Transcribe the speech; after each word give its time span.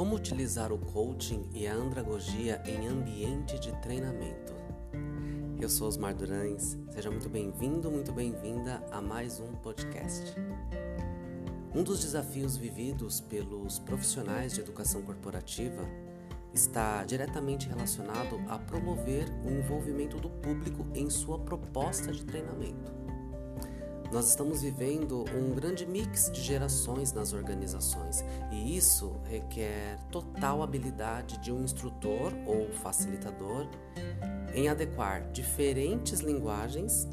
Como 0.00 0.16
utilizar 0.16 0.72
o 0.72 0.78
coaching 0.78 1.44
e 1.52 1.66
a 1.66 1.74
andragogia 1.74 2.62
em 2.64 2.88
ambiente 2.88 3.58
de 3.58 3.70
treinamento? 3.82 4.54
Eu 5.60 5.68
sou 5.68 5.86
Osmar 5.86 6.14
Durães, 6.14 6.78
seja 6.90 7.10
muito 7.10 7.28
bem-vindo, 7.28 7.90
muito 7.90 8.10
bem-vinda 8.10 8.82
a 8.90 9.02
mais 9.02 9.40
um 9.40 9.52
podcast. 9.56 10.34
Um 11.74 11.82
dos 11.82 12.00
desafios 12.00 12.56
vividos 12.56 13.20
pelos 13.20 13.78
profissionais 13.78 14.54
de 14.54 14.62
educação 14.62 15.02
corporativa 15.02 15.86
está 16.54 17.04
diretamente 17.04 17.68
relacionado 17.68 18.40
a 18.48 18.58
promover 18.58 19.28
o 19.44 19.50
envolvimento 19.50 20.16
do 20.16 20.30
público 20.30 20.86
em 20.94 21.10
sua 21.10 21.38
proposta 21.38 22.10
de 22.10 22.24
treinamento. 22.24 23.09
Nós 24.12 24.28
estamos 24.30 24.62
vivendo 24.62 25.24
um 25.36 25.54
grande 25.54 25.86
mix 25.86 26.30
de 26.32 26.42
gerações 26.42 27.12
nas 27.12 27.32
organizações 27.32 28.24
e 28.50 28.76
isso 28.76 29.20
requer 29.24 29.98
total 30.10 30.64
habilidade 30.64 31.38
de 31.38 31.52
um 31.52 31.62
instrutor 31.62 32.32
ou 32.44 32.72
facilitador 32.72 33.68
em 34.52 34.68
adequar 34.68 35.30
diferentes 35.30 36.20
linguagens, 36.20 37.08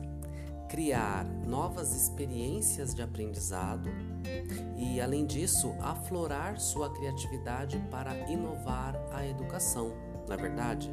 criar 0.68 1.24
novas 1.46 1.96
experiências 1.96 2.96
de 2.96 3.04
aprendizado 3.04 3.90
e, 4.76 5.00
além 5.00 5.24
disso, 5.24 5.76
aflorar 5.80 6.60
sua 6.60 6.92
criatividade 6.92 7.78
para 7.92 8.18
inovar 8.28 9.00
a 9.12 9.24
educação, 9.24 9.94
não 10.28 10.34
é 10.34 10.38
verdade? 10.38 10.92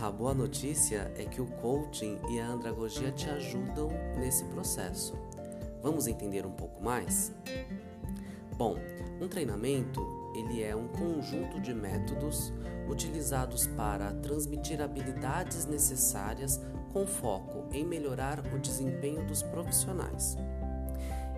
A 0.00 0.10
boa 0.10 0.32
notícia 0.32 1.12
é 1.14 1.26
que 1.26 1.42
o 1.42 1.46
coaching 1.46 2.18
e 2.30 2.40
a 2.40 2.48
andragogia 2.48 3.12
te 3.12 3.28
ajudam 3.28 3.90
nesse 4.18 4.44
processo. 4.44 5.14
Vamos 5.82 6.06
entender 6.06 6.46
um 6.46 6.52
pouco 6.52 6.82
mais? 6.82 7.30
Bom, 8.56 8.76
um 9.20 9.28
treinamento 9.28 10.00
ele 10.34 10.62
é 10.62 10.74
um 10.74 10.88
conjunto 10.88 11.60
de 11.60 11.74
métodos 11.74 12.50
utilizados 12.88 13.66
para 13.66 14.14
transmitir 14.14 14.80
habilidades 14.80 15.66
necessárias 15.66 16.58
com 16.94 17.06
foco 17.06 17.66
em 17.70 17.84
melhorar 17.84 18.40
o 18.54 18.58
desempenho 18.58 19.22
dos 19.26 19.42
profissionais. 19.42 20.34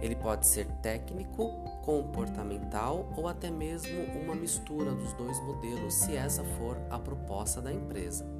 Ele 0.00 0.14
pode 0.14 0.46
ser 0.46 0.66
técnico, 0.80 1.48
comportamental 1.84 3.12
ou 3.16 3.26
até 3.26 3.50
mesmo 3.50 4.04
uma 4.22 4.36
mistura 4.36 4.92
dos 4.94 5.12
dois 5.14 5.40
modelos, 5.40 5.94
se 5.94 6.14
essa 6.14 6.44
for 6.44 6.76
a 6.90 6.98
proposta 6.98 7.60
da 7.60 7.72
empresa. 7.72 8.31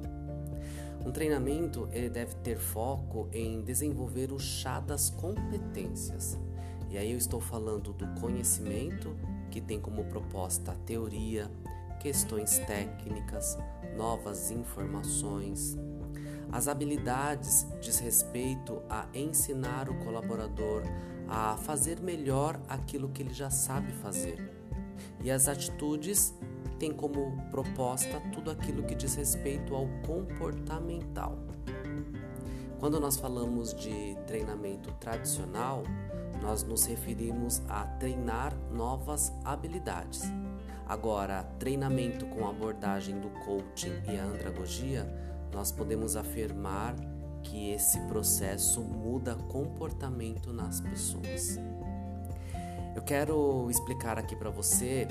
Um 1.05 1.11
treinamento 1.11 1.87
ele 1.91 2.09
deve 2.09 2.35
ter 2.35 2.57
foco 2.57 3.27
em 3.33 3.61
desenvolver 3.61 4.31
o 4.31 4.39
chá 4.39 4.79
das 4.79 5.09
competências. 5.09 6.37
E 6.89 6.97
aí 6.97 7.11
eu 7.11 7.17
estou 7.17 7.41
falando 7.41 7.91
do 7.91 8.07
conhecimento, 8.21 9.15
que 9.49 9.59
tem 9.59 9.79
como 9.79 10.05
proposta 10.05 10.71
a 10.71 10.75
teoria, 10.75 11.49
questões 11.99 12.59
técnicas, 12.59 13.57
novas 13.97 14.51
informações. 14.51 15.77
As 16.51 16.67
habilidades 16.67 17.65
diz 17.81 17.99
respeito 17.99 18.81
a 18.89 19.07
ensinar 19.13 19.89
o 19.89 19.97
colaborador 20.03 20.83
a 21.27 21.57
fazer 21.57 21.99
melhor 21.99 22.59
aquilo 22.67 23.09
que 23.09 23.23
ele 23.23 23.33
já 23.33 23.49
sabe 23.49 23.91
fazer. 23.93 24.37
E 25.23 25.31
as 25.31 25.47
atitudes 25.47 26.33
tem 26.83 26.91
como 26.91 27.41
proposta 27.49 28.19
tudo 28.33 28.51
aquilo 28.51 28.83
que 28.83 28.93
diz 28.93 29.15
respeito 29.15 29.73
ao 29.73 29.87
comportamental. 30.05 31.39
Quando 32.77 32.99
nós 32.99 33.15
falamos 33.15 33.73
de 33.73 34.17
treinamento 34.27 34.91
tradicional, 34.99 35.83
nós 36.41 36.61
nos 36.61 36.83
referimos 36.83 37.61
a 37.69 37.85
treinar 37.85 38.53
novas 38.69 39.31
habilidades. 39.45 40.23
Agora, 40.85 41.43
treinamento 41.57 42.25
com 42.25 42.45
abordagem 42.45 43.17
do 43.17 43.29
coaching 43.45 44.01
e 44.11 44.19
a 44.19 44.25
andragogia, 44.25 45.07
nós 45.53 45.71
podemos 45.71 46.17
afirmar 46.17 46.95
que 47.43 47.71
esse 47.71 47.97
processo 48.07 48.81
muda 48.81 49.35
comportamento 49.47 50.51
nas 50.51 50.81
pessoas. 50.81 51.57
Eu 52.93 53.01
quero 53.01 53.69
explicar 53.71 54.19
aqui 54.19 54.35
para 54.35 54.49
você 54.49 55.07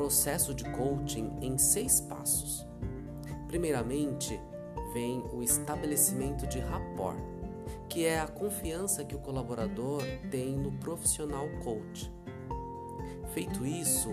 processo 0.00 0.54
de 0.54 0.64
coaching 0.64 1.30
em 1.42 1.58
seis 1.58 2.00
passos. 2.00 2.66
Primeiramente, 3.48 4.40
vem 4.94 5.22
o 5.30 5.42
estabelecimento 5.42 6.46
de 6.46 6.58
rapport, 6.58 7.18
que 7.86 8.06
é 8.06 8.18
a 8.18 8.26
confiança 8.26 9.04
que 9.04 9.14
o 9.14 9.18
colaborador 9.18 10.02
tem 10.30 10.56
no 10.56 10.72
profissional 10.72 11.46
coach. 11.62 12.10
Feito 13.34 13.66
isso, 13.66 14.08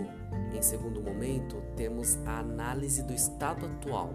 em 0.54 0.60
segundo 0.60 1.00
momento, 1.00 1.56
temos 1.74 2.18
a 2.26 2.40
análise 2.40 3.02
do 3.02 3.14
estado 3.14 3.64
atual, 3.64 4.12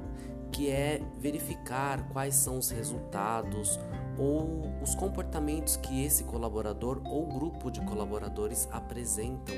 que 0.51 0.69
é 0.69 1.01
verificar 1.17 2.07
quais 2.09 2.35
são 2.35 2.59
os 2.59 2.69
resultados 2.69 3.79
ou 4.17 4.71
os 4.81 4.95
comportamentos 4.95 5.75
que 5.77 6.03
esse 6.03 6.23
colaborador 6.23 7.01
ou 7.05 7.25
grupo 7.27 7.71
de 7.71 7.81
colaboradores 7.81 8.67
apresentam 8.71 9.55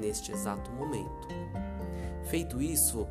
neste 0.00 0.32
exato 0.32 0.70
momento. 0.72 1.28
Feito 2.24 2.60
isso, 2.60 3.06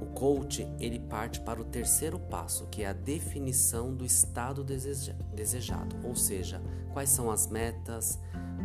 o 0.00 0.06
coach 0.06 0.66
ele 0.78 0.98
parte 0.98 1.40
para 1.40 1.60
o 1.60 1.64
terceiro 1.64 2.18
passo, 2.18 2.66
que 2.66 2.82
é 2.82 2.88
a 2.88 2.92
definição 2.92 3.94
do 3.94 4.04
estado 4.04 4.64
desejado, 4.64 5.96
ou 6.04 6.14
seja, 6.14 6.60
quais 6.92 7.10
são 7.10 7.30
as 7.30 7.46
metas, 7.46 8.18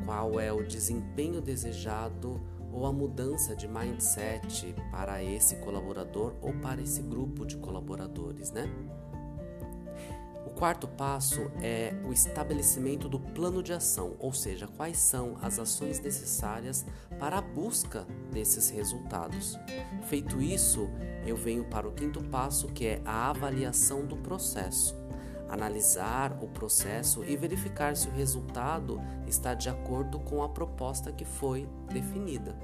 qual 0.05 0.39
é 0.39 0.51
o 0.51 0.63
desempenho 0.63 1.41
desejado 1.41 2.41
ou 2.71 2.85
a 2.85 2.93
mudança 2.93 3.55
de 3.55 3.67
mindset 3.67 4.75
para 4.91 5.23
esse 5.23 5.55
colaborador 5.57 6.35
ou 6.41 6.53
para 6.53 6.81
esse 6.81 7.01
grupo 7.01 7.45
de 7.45 7.57
colaboradores, 7.57 8.51
né? 8.51 8.69
Quarto 10.57 10.87
passo 10.87 11.51
é 11.61 11.93
o 12.03 12.11
estabelecimento 12.11 13.07
do 13.07 13.19
plano 13.19 13.61
de 13.61 13.73
ação, 13.73 14.15
ou 14.17 14.33
seja, 14.33 14.67
quais 14.67 14.97
são 14.97 15.37
as 15.39 15.59
ações 15.59 15.99
necessárias 15.99 16.83
para 17.19 17.37
a 17.37 17.41
busca 17.41 18.07
desses 18.31 18.69
resultados. 18.71 19.57
Feito 20.07 20.41
isso, 20.41 20.89
eu 21.25 21.35
venho 21.35 21.63
para 21.65 21.87
o 21.87 21.91
quinto 21.91 22.23
passo, 22.23 22.69
que 22.69 22.87
é 22.87 23.01
a 23.05 23.29
avaliação 23.29 24.03
do 24.03 24.17
processo. 24.17 24.95
Analisar 25.47 26.35
o 26.41 26.47
processo 26.47 27.23
e 27.23 27.37
verificar 27.37 27.95
se 27.95 28.07
o 28.07 28.11
resultado 28.11 28.99
está 29.27 29.53
de 29.53 29.69
acordo 29.69 30.19
com 30.19 30.41
a 30.41 30.49
proposta 30.49 31.11
que 31.11 31.23
foi 31.23 31.69
definida. 31.87 32.57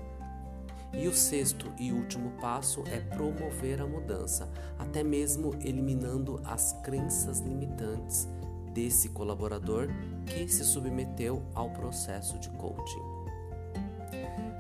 E 0.94 1.08
o 1.08 1.14
sexto 1.14 1.72
e 1.80 1.92
último 1.92 2.32
passo 2.40 2.84
é 2.88 3.00
promover 3.00 3.82
a 3.82 3.88
mudança, 3.88 4.50
até 4.78 5.04
mesmo 5.04 5.54
eliminando 5.62 6.40
as 6.46 6.74
crenças 6.84 7.40
limitantes 7.40 8.28
desse 8.74 9.10
colaborador 9.10 9.88
que 10.26 10.48
se 10.48 10.64
submeteu 10.64 11.44
ao 11.54 11.72
processo 11.72 12.38
de 12.40 12.50
coaching. 12.52 13.14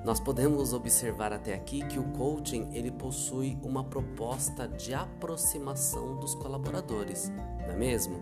Nós 0.03 0.19
podemos 0.19 0.73
observar 0.73 1.31
até 1.31 1.53
aqui 1.53 1.85
que 1.85 1.97
o 1.97 2.03
coaching 2.11 2.69
ele 2.73 2.91
possui 2.91 3.57
uma 3.63 3.83
proposta 3.83 4.67
de 4.67 4.93
aproximação 4.93 6.17
dos 6.17 6.35
colaboradores, 6.35 7.31
não 7.61 7.73
é 7.73 7.77
mesmo? 7.77 8.17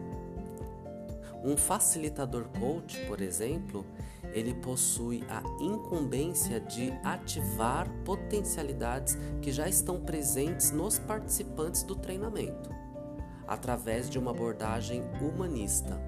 Um 1.43 1.57
facilitador 1.57 2.45
coach, 2.59 3.03
por 3.07 3.19
exemplo, 3.19 3.83
ele 4.33 4.53
possui 4.53 5.23
a 5.29 5.41
incumbência 5.61 6.59
de 6.59 6.91
ativar 7.03 7.89
potencialidades 8.05 9.17
que 9.41 9.51
já 9.51 9.67
estão 9.67 9.99
presentes 9.99 10.71
nos 10.71 10.97
participantes 10.99 11.83
do 11.83 11.95
treinamento, 11.95 12.69
através 13.47 14.09
de 14.09 14.17
uma 14.17 14.31
abordagem 14.31 15.03
humanista. 15.21 15.99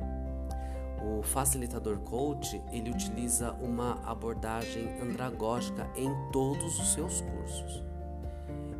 O 1.04 1.22
facilitador 1.22 2.00
coach, 2.00 2.62
ele 2.72 2.90
utiliza 2.90 3.52
uma 3.54 4.02
abordagem 4.06 4.88
andragógica 5.02 5.90
em 5.98 6.10
todos 6.31 6.80
os 6.80 6.94
seus 6.94 7.19
cursos. 7.19 7.84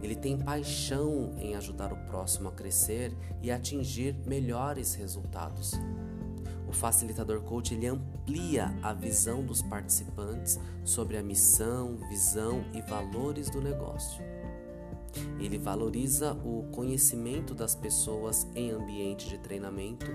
Ele 0.01 0.16
tem 0.16 0.38
paixão 0.38 1.34
em 1.38 1.56
ajudar 1.56 1.92
o 1.92 1.98
próximo 2.07 2.50
a 2.50 2.51
crescer 2.51 3.13
e 3.42 3.51
atingir 3.51 4.16
melhores 4.25 4.96
resultados. 4.96 5.74
O 6.74 6.75
facilitador 6.75 7.42
coach 7.42 7.75
ele 7.75 7.86
amplia 7.86 8.75
a 8.81 8.94
visão 8.94 9.46
dos 9.46 9.62
participantes 9.62 10.60
sobre 10.84 11.18
a 11.18 11.24
missão, 11.24 11.98
visão 12.10 12.66
e 12.74 12.81
valores 12.81 13.48
do 13.48 13.62
negócio. 13.62 14.24
Ele 15.40 15.60
valoriza 15.60 16.34
o 16.44 16.68
conhecimento 16.72 17.54
das 17.54 17.75
pessoas 17.75 18.48
em 18.56 18.72
ambiente 18.72 19.30
de 19.30 19.38
treinamento, 19.38 20.08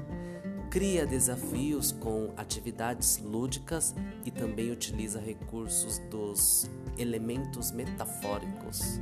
cria 0.69 1.07
desafios 1.07 1.93
com 1.93 2.33
atividades 2.37 3.19
lúdicas 3.19 3.95
e 4.25 4.31
também 4.33 4.73
utiliza 4.73 5.21
recursos 5.21 6.01
dos 6.11 6.69
elementos 6.99 7.71
metafóricos. 7.71 9.01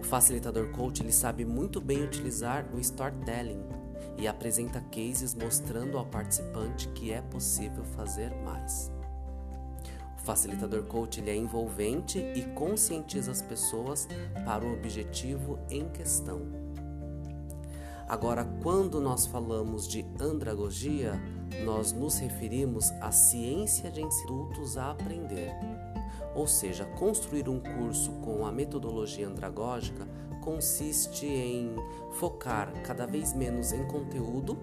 O 0.00 0.02
facilitador 0.02 0.70
coach 0.70 1.02
ele 1.02 1.12
sabe 1.12 1.44
muito 1.44 1.78
bem 1.78 2.02
utilizar 2.02 2.66
o 2.74 2.80
storytelling 2.80 3.83
e 4.18 4.28
apresenta 4.28 4.80
cases 4.80 5.34
mostrando 5.34 5.98
ao 5.98 6.06
participante 6.06 6.88
que 6.88 7.12
é 7.12 7.20
possível 7.20 7.84
fazer 7.84 8.34
mais. 8.42 8.92
O 10.16 10.20
facilitador 10.24 10.84
coach 10.84 11.20
ele 11.20 11.30
é 11.30 11.36
envolvente 11.36 12.18
e 12.18 12.42
conscientiza 12.54 13.30
as 13.30 13.42
pessoas 13.42 14.08
para 14.44 14.64
o 14.64 14.72
objetivo 14.72 15.58
em 15.70 15.88
questão. 15.88 16.64
Agora, 18.08 18.44
quando 18.62 19.00
nós 19.00 19.26
falamos 19.26 19.88
de 19.88 20.04
andragogia, 20.20 21.20
nós 21.64 21.92
nos 21.92 22.18
referimos 22.18 22.90
à 23.00 23.10
ciência 23.10 23.90
de 23.90 24.02
institutos 24.02 24.76
a 24.76 24.90
aprender. 24.90 25.52
Ou 26.34 26.46
seja, 26.46 26.84
construir 26.84 27.48
um 27.48 27.60
curso 27.60 28.12
com 28.22 28.44
a 28.44 28.52
metodologia 28.52 29.26
andragógica 29.26 30.06
consiste 30.44 31.26
em 31.26 31.74
focar 32.12 32.70
cada 32.82 33.06
vez 33.06 33.32
menos 33.32 33.72
em 33.72 33.84
conteúdo 33.86 34.58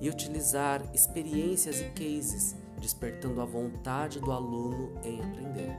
e 0.00 0.10
utilizar 0.10 0.82
experiências 0.92 1.80
e 1.80 1.84
cases, 1.90 2.54
despertando 2.78 3.40
a 3.40 3.44
vontade 3.46 4.20
do 4.20 4.30
aluno 4.30 4.92
em 5.02 5.20
aprender. 5.22 5.76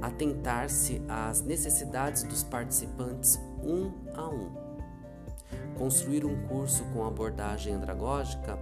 Atentar-se 0.00 1.02
às 1.08 1.42
necessidades 1.42 2.22
dos 2.22 2.44
participantes 2.44 3.38
um 3.60 3.90
a 4.14 4.28
um. 4.28 4.68
Construir 5.76 6.24
um 6.24 6.46
curso 6.46 6.84
com 6.92 7.04
abordagem 7.04 7.74
andragógica 7.74 8.56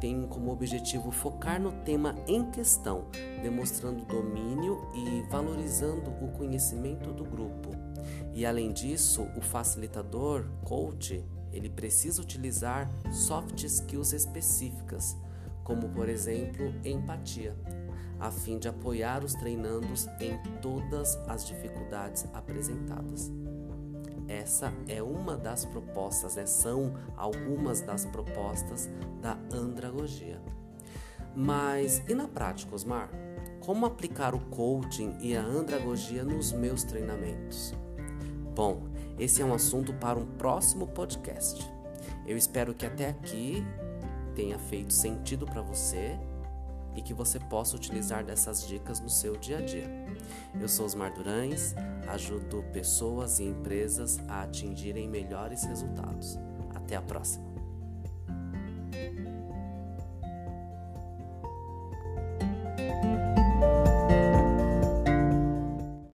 tem 0.00 0.26
como 0.26 0.50
objetivo 0.50 1.12
focar 1.12 1.60
no 1.62 1.70
tema 1.84 2.16
em 2.26 2.50
questão, 2.50 3.04
demonstrando 3.40 4.04
domínio 4.04 4.88
e 4.92 5.22
valorizando 5.30 6.10
o 6.20 6.32
conhecimento 6.32 7.12
do 7.12 7.24
grupo. 7.24 7.81
E 8.32 8.46
além 8.46 8.72
disso, 8.72 9.26
o 9.36 9.40
facilitador, 9.40 10.44
coach, 10.64 11.24
ele 11.52 11.68
precisa 11.68 12.22
utilizar 12.22 12.90
soft 13.12 13.62
skills 13.62 14.12
específicas, 14.12 15.16
como 15.62 15.88
por 15.90 16.08
exemplo 16.08 16.72
empatia, 16.84 17.56
a 18.18 18.30
fim 18.30 18.58
de 18.58 18.68
apoiar 18.68 19.22
os 19.24 19.34
treinandos 19.34 20.06
em 20.20 20.38
todas 20.60 21.16
as 21.28 21.46
dificuldades 21.46 22.26
apresentadas. 22.32 23.30
Essa 24.28 24.72
é 24.88 25.02
uma 25.02 25.36
das 25.36 25.64
propostas, 25.64 26.36
né? 26.36 26.46
são 26.46 26.94
algumas 27.16 27.80
das 27.80 28.06
propostas 28.06 28.88
da 29.20 29.36
andragogia. 29.52 30.40
Mas 31.34 32.02
e 32.08 32.14
na 32.14 32.28
prática, 32.28 32.74
Osmar? 32.74 33.10
Como 33.60 33.86
aplicar 33.86 34.34
o 34.34 34.40
coaching 34.40 35.16
e 35.20 35.36
a 35.36 35.42
andragogia 35.42 36.24
nos 36.24 36.52
meus 36.52 36.82
treinamentos? 36.82 37.74
Bom, 38.54 38.82
esse 39.18 39.40
é 39.40 39.44
um 39.44 39.54
assunto 39.54 39.92
para 39.94 40.18
um 40.18 40.26
próximo 40.26 40.86
podcast. 40.86 41.66
Eu 42.26 42.36
espero 42.36 42.74
que 42.74 42.86
até 42.86 43.08
aqui 43.08 43.64
tenha 44.34 44.58
feito 44.58 44.92
sentido 44.92 45.46
para 45.46 45.62
você 45.62 46.18
e 46.94 47.00
que 47.00 47.14
você 47.14 47.38
possa 47.38 47.76
utilizar 47.76 48.24
dessas 48.24 48.66
dicas 48.66 49.00
no 49.00 49.08
seu 49.08 49.36
dia 49.36 49.58
a 49.58 49.60
dia. 49.60 49.86
Eu 50.60 50.68
sou 50.68 50.84
Osmar 50.84 51.14
Durães, 51.14 51.74
ajudo 52.08 52.62
pessoas 52.72 53.38
e 53.38 53.44
empresas 53.44 54.18
a 54.28 54.42
atingirem 54.42 55.08
melhores 55.08 55.64
resultados. 55.64 56.38
Até 56.74 56.96
a 56.96 57.02
próxima! 57.02 57.51